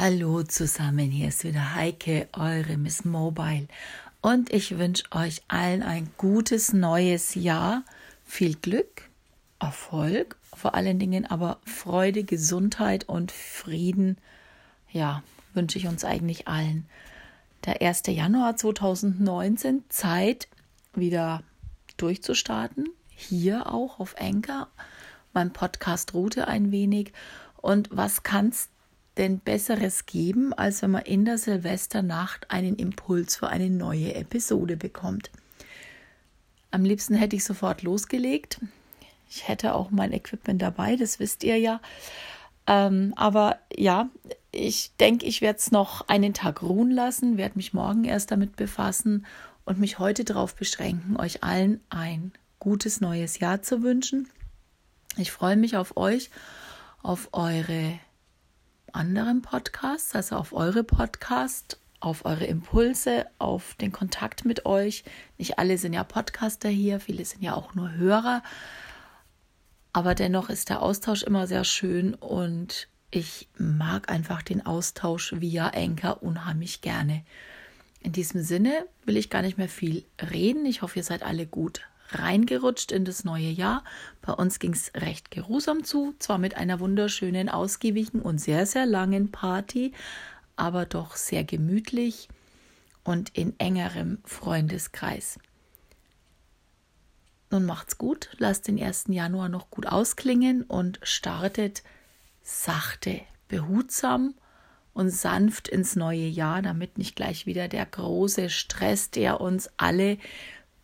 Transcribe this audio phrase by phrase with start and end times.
[0.00, 3.66] Hallo zusammen, hier ist wieder Heike, eure Miss Mobile.
[4.20, 7.82] Und ich wünsche euch allen ein gutes neues Jahr.
[8.24, 9.10] Viel Glück,
[9.58, 14.18] Erfolg, vor allen Dingen aber Freude, Gesundheit und Frieden.
[14.92, 16.86] Ja, wünsche ich uns eigentlich allen.
[17.66, 18.02] Der 1.
[18.06, 20.46] Januar 2019, Zeit
[20.94, 21.42] wieder
[21.96, 22.88] durchzustarten.
[23.08, 24.68] Hier auch auf Enker,
[25.32, 27.12] mein Podcast Route ein wenig.
[27.56, 28.70] Und was kannst
[29.18, 34.76] denn Besseres geben, als wenn man in der Silvesternacht einen Impuls für eine neue Episode
[34.76, 35.30] bekommt?
[36.70, 38.60] Am liebsten hätte ich sofort losgelegt.
[39.28, 41.80] Ich hätte auch mein Equipment dabei, das wisst ihr ja.
[42.66, 44.08] Ähm, aber ja,
[44.52, 48.56] ich denke, ich werde es noch einen Tag ruhen lassen, werde mich morgen erst damit
[48.56, 49.26] befassen
[49.64, 54.28] und mich heute darauf beschränken, euch allen ein gutes neues Jahr zu wünschen.
[55.16, 56.30] Ich freue mich auf euch,
[57.02, 57.98] auf eure
[58.98, 65.04] anderen Podcasts, also auf eure Podcasts, auf eure Impulse, auf den Kontakt mit euch.
[65.38, 68.42] Nicht alle sind ja Podcaster hier, viele sind ja auch nur Hörer.
[69.92, 75.68] Aber dennoch ist der Austausch immer sehr schön und ich mag einfach den Austausch via
[75.68, 77.24] Anchor unheimlich gerne.
[78.00, 80.66] In diesem Sinne will ich gar nicht mehr viel reden.
[80.66, 83.84] Ich hoffe, ihr seid alle gut reingerutscht in das neue Jahr.
[84.22, 88.86] Bei uns ging es recht geruhsam zu, zwar mit einer wunderschönen, ausgiebigen und sehr, sehr
[88.86, 89.92] langen Party,
[90.56, 92.28] aber doch sehr gemütlich
[93.04, 95.38] und in engerem Freundeskreis.
[97.50, 99.04] Nun macht's gut, lasst den 1.
[99.08, 101.82] Januar noch gut ausklingen und startet
[102.42, 104.34] sachte, behutsam
[104.92, 110.18] und sanft ins neue Jahr, damit nicht gleich wieder der große Stress, der uns alle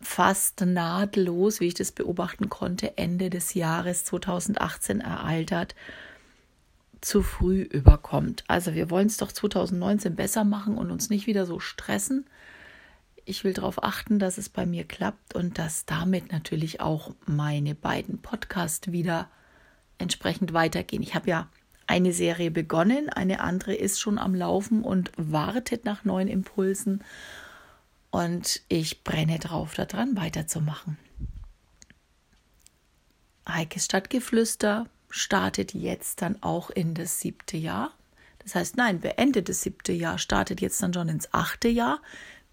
[0.00, 5.74] fast nahtlos, wie ich das beobachten konnte, Ende des Jahres 2018 ereilt hat,
[7.00, 8.44] zu früh überkommt.
[8.48, 12.26] Also wir wollen es doch 2019 besser machen und uns nicht wieder so stressen.
[13.24, 17.74] Ich will darauf achten, dass es bei mir klappt und dass damit natürlich auch meine
[17.74, 19.28] beiden Podcasts wieder
[19.98, 21.02] entsprechend weitergehen.
[21.02, 21.48] Ich habe ja
[21.86, 27.02] eine Serie begonnen, eine andere ist schon am Laufen und wartet nach neuen Impulsen.
[28.10, 30.98] Und ich brenne drauf, daran weiterzumachen.
[33.46, 37.92] Heikes Stadtgeflüster startet jetzt dann auch in das siebte Jahr.
[38.40, 42.00] Das heißt, nein, beendet das siebte Jahr, startet jetzt dann schon ins achte Jahr.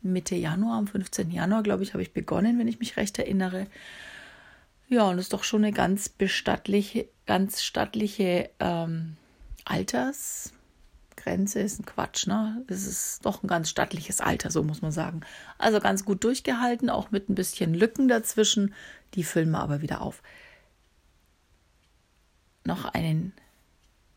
[0.02, 1.32] Mitte Januar, am 15.
[1.32, 3.68] Januar, glaube ich, habe ich begonnen, wenn ich mich recht erinnere.
[4.88, 9.18] Ja, und ist doch schon eine ganz bestattliche, ganz stattliche ähm,
[9.66, 10.54] Alters,
[11.26, 12.64] Grenze ist ein Quatsch, ne?
[12.68, 15.22] Es ist doch ein ganz stattliches Alter, so muss man sagen.
[15.58, 18.76] Also ganz gut durchgehalten, auch mit ein bisschen Lücken dazwischen.
[19.16, 20.22] Die füllen wir aber wieder auf.
[22.64, 23.34] Noch einen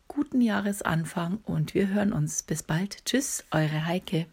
[0.07, 2.43] guten Jahresanfang und wir hören uns.
[2.43, 3.03] Bis bald.
[3.05, 4.27] Tschüss, eure Heike.